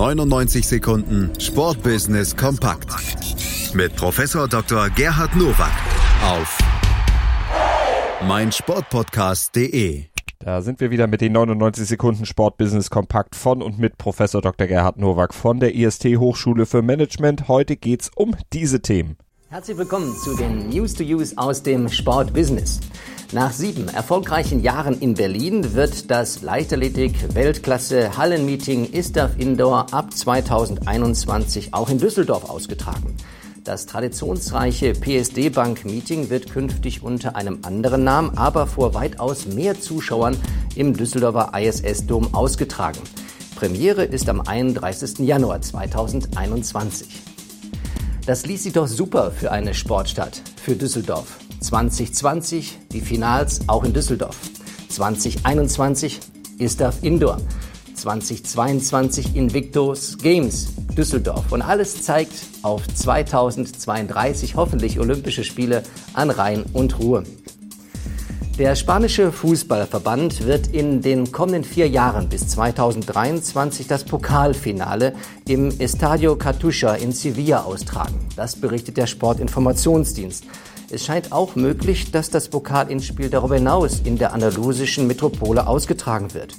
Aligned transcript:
99 0.00 0.66
Sekunden 0.66 1.30
Sportbusiness 1.38 2.34
kompakt 2.34 2.88
mit 3.74 3.94
Professor 3.96 4.48
Dr. 4.48 4.88
Gerhard 4.88 5.36
Nowak 5.36 5.74
auf 6.24 6.58
meinsportpodcast.de. 8.26 10.04
Da 10.38 10.62
sind 10.62 10.80
wir 10.80 10.90
wieder 10.90 11.06
mit 11.06 11.20
den 11.20 11.32
99 11.32 11.86
Sekunden 11.86 12.24
Sportbusiness 12.24 12.88
kompakt 12.88 13.36
von 13.36 13.60
und 13.60 13.78
mit 13.78 13.98
Professor 13.98 14.40
Dr. 14.40 14.66
Gerhard 14.66 14.96
Nowak 14.96 15.34
von 15.34 15.60
der 15.60 15.74
IST 15.74 16.06
Hochschule 16.16 16.64
für 16.64 16.80
Management. 16.80 17.48
Heute 17.48 17.76
geht's 17.76 18.10
um 18.16 18.34
diese 18.54 18.80
Themen. 18.80 19.18
Herzlich 19.50 19.76
willkommen 19.76 20.16
zu 20.16 20.34
den 20.34 20.70
News 20.70 20.94
to 20.94 21.04
Use 21.04 21.36
aus 21.36 21.62
dem 21.62 21.90
Sportbusiness. 21.90 22.80
Nach 23.32 23.52
sieben 23.52 23.86
erfolgreichen 23.86 24.60
Jahren 24.60 24.98
in 25.00 25.14
Berlin 25.14 25.74
wird 25.74 26.10
das 26.10 26.42
Leichtathletik-Weltklasse 26.42 28.16
Hallenmeeting 28.16 28.92
ISTAF 28.92 29.38
Indoor 29.38 29.94
ab 29.94 30.12
2021 30.12 31.72
auch 31.72 31.90
in 31.90 31.98
Düsseldorf 31.98 32.50
ausgetragen. 32.50 33.14
Das 33.62 33.86
traditionsreiche 33.86 34.94
PSD 34.94 35.50
Bank 35.50 35.84
Meeting 35.84 36.28
wird 36.28 36.50
künftig 36.50 37.04
unter 37.04 37.36
einem 37.36 37.60
anderen 37.62 38.02
Namen, 38.02 38.36
aber 38.36 38.66
vor 38.66 38.94
weitaus 38.94 39.46
mehr 39.46 39.80
Zuschauern 39.80 40.36
im 40.74 40.96
Düsseldorfer 40.96 41.52
ISS 41.56 42.06
Dom 42.06 42.34
ausgetragen. 42.34 42.98
Premiere 43.54 44.02
ist 44.02 44.28
am 44.28 44.40
31. 44.40 45.20
Januar 45.20 45.60
2021. 45.60 47.06
Das 48.26 48.44
ließ 48.44 48.64
sich 48.64 48.72
doch 48.72 48.88
super 48.88 49.30
für 49.30 49.52
eine 49.52 49.72
Sportstadt, 49.72 50.42
für 50.60 50.74
Düsseldorf. 50.74 51.39
2020 51.60 52.78
die 52.92 53.00
Finals 53.00 53.60
auch 53.68 53.84
in 53.84 53.92
Düsseldorf. 53.92 54.36
2021 54.88 56.20
ISTAF 56.58 57.02
Indoor. 57.02 57.38
2022 57.94 59.36
Invictus 59.36 60.16
Games 60.18 60.68
Düsseldorf. 60.96 61.52
Und 61.52 61.62
alles 61.62 62.02
zeigt 62.02 62.34
auf 62.62 62.86
2032 62.86 64.56
hoffentlich 64.56 64.98
Olympische 64.98 65.44
Spiele 65.44 65.82
an 66.14 66.30
Rhein 66.30 66.64
und 66.72 66.98
Ruhr. 66.98 67.24
Der 68.58 68.74
spanische 68.74 69.32
Fußballverband 69.32 70.44
wird 70.44 70.66
in 70.66 71.00
den 71.00 71.32
kommenden 71.32 71.64
vier 71.64 71.88
Jahren 71.88 72.28
bis 72.28 72.46
2023 72.48 73.86
das 73.86 74.04
Pokalfinale 74.04 75.14
im 75.48 75.70
Estadio 75.80 76.36
Cartucha 76.36 76.94
in 76.94 77.12
Sevilla 77.12 77.62
austragen. 77.62 78.18
Das 78.36 78.56
berichtet 78.56 78.98
der 78.98 79.06
Sportinformationsdienst. 79.06 80.44
Es 80.92 81.04
scheint 81.04 81.30
auch 81.30 81.54
möglich, 81.54 82.10
dass 82.10 82.30
das 82.30 82.48
Pokalendspiel 82.48 83.30
darüber 83.30 83.54
hinaus 83.54 84.00
in 84.02 84.18
der 84.18 84.32
andalusischen 84.32 85.06
Metropole 85.06 85.68
ausgetragen 85.68 86.34
wird. 86.34 86.56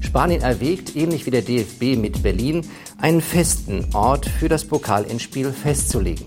Spanien 0.00 0.42
erwägt, 0.42 0.94
ähnlich 0.94 1.24
wie 1.24 1.30
der 1.30 1.40
DFB 1.40 1.96
mit 1.96 2.22
Berlin, 2.22 2.66
einen 2.98 3.22
festen 3.22 3.86
Ort 3.94 4.26
für 4.26 4.50
das 4.50 4.66
Pokalendspiel 4.66 5.52
festzulegen. 5.52 6.26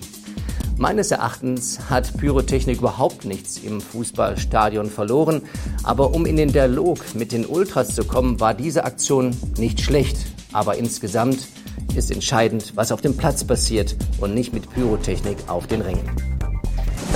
Meines 0.79 1.11
Erachtens 1.11 1.91
hat 1.91 2.17
Pyrotechnik 2.17 2.79
überhaupt 2.79 3.27
nichts 3.27 3.59
im 3.59 3.83
Fußballstadion 3.83 4.89
verloren, 4.89 5.43
aber 5.83 6.15
um 6.15 6.25
in 6.25 6.37
den 6.37 6.53
Dialog 6.53 7.01
mit 7.15 7.33
den 7.33 7.45
Ultras 7.45 7.95
zu 7.95 8.05
kommen, 8.05 8.41
war 8.41 8.55
diese 8.55 8.85
Aktion 8.85 9.37
nicht 9.59 9.83
schlecht. 9.83 10.17
Aber 10.53 10.79
insgesamt 10.79 11.47
ist 11.95 12.11
entscheidend, 12.11 12.73
was 12.75 12.91
auf 12.91 13.03
dem 13.03 13.19
Platz 13.19 13.45
passiert 13.45 13.97
und 14.19 14.33
nicht 14.35 14.55
mit 14.55 14.71
Pyrotechnik 14.71 15.37
auf 15.49 15.67
den 15.67 15.83
Rängen. 15.83 16.38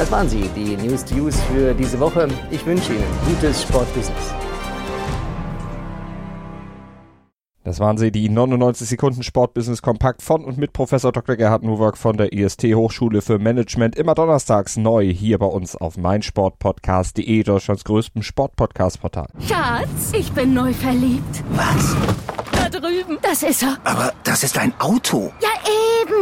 Das 0.02 0.10
waren 0.10 0.28
sie, 0.28 0.50
die 0.56 0.76
News 0.76 1.04
to 1.04 1.14
Use 1.14 1.38
für 1.42 1.72
diese 1.74 2.00
Woche. 2.00 2.26
Ich 2.50 2.66
wünsche 2.66 2.92
Ihnen 2.92 3.04
gutes 3.24 3.62
Sportbusiness. 3.62 4.34
Das 7.62 7.78
waren 7.78 7.96
sie, 7.96 8.10
die 8.10 8.28
99 8.28 8.88
Sekunden 8.88 9.22
Sportbusiness 9.22 9.80
kompakt 9.80 10.20
von 10.20 10.44
und 10.44 10.58
mit 10.58 10.72
Professor 10.72 11.12
Dr. 11.12 11.36
Gerhard 11.36 11.62
Nowak 11.62 11.96
von 11.96 12.16
der 12.16 12.32
IST 12.32 12.64
Hochschule 12.74 13.22
für 13.22 13.38
Management. 13.38 13.94
Immer 13.94 14.16
donnerstags 14.16 14.76
neu 14.76 15.08
hier 15.08 15.38
bei 15.38 15.46
uns 15.46 15.76
auf 15.76 15.96
meinsportpodcast.de, 15.96 17.44
Deutschlands 17.44 17.84
größtem 17.84 18.24
Sportpodcast-Portal. 18.24 19.28
Schatz, 19.46 20.12
ich 20.19 20.32
bin 20.32 20.52
neu 20.52 20.72
verliebt. 20.72 21.44
Was? 21.50 21.94
Da 22.50 22.69
drüben. 22.69 23.19
Das 23.22 23.44
ist 23.44 23.62
er. 23.62 23.78
Aber 23.84 24.12
das 24.24 24.42
ist 24.42 24.58
ein 24.58 24.74
Auto. 24.80 25.32
Ja, 25.40 25.50
eben. 26.02 26.22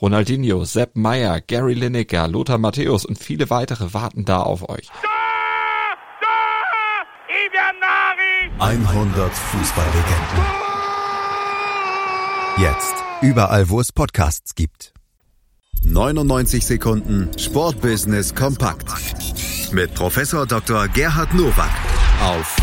Ronaldinho, 0.00 0.64
Sepp 0.64 0.96
Meyer, 0.96 1.40
Gary 1.40 1.74
Lineker, 1.74 2.26
Lothar 2.26 2.58
Matthäus 2.58 3.04
und 3.04 3.18
viele 3.18 3.50
weitere 3.50 3.92
warten 3.92 4.24
da 4.24 4.40
auf 4.40 4.68
euch. 4.68 4.88
100 8.58 9.32
Fußballlegenden. 9.32 10.44
Jetzt. 12.58 12.94
Überall, 13.22 13.68
wo 13.68 13.80
es 13.80 13.92
Podcasts 13.92 14.54
gibt. 14.54 14.94
99 15.84 16.64
Sekunden 16.64 17.30
Sportbusiness 17.38 18.34
kompakt. 18.34 18.88
Mit 19.72 19.94
Professor 19.94 20.46
Dr. 20.46 20.88
Gerhard 20.88 21.34
Nowak 21.34 21.70
auf 22.22 22.56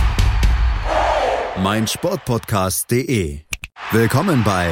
meinsportpodcast.de. 1.61 3.41
Willkommen 3.91 4.43
bei 4.43 4.71